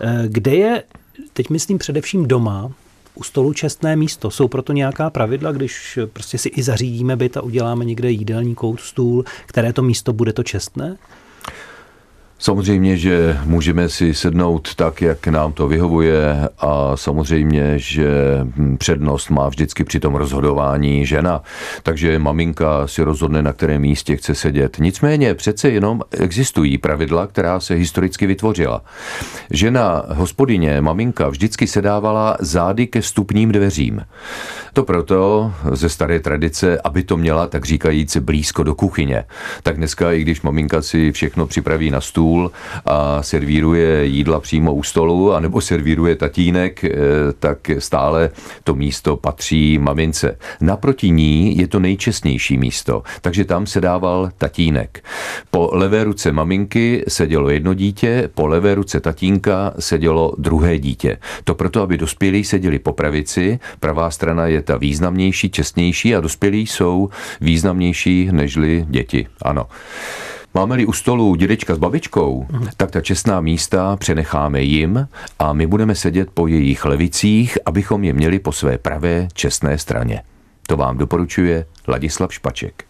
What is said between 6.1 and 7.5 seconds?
prostě si i zařídíme byt a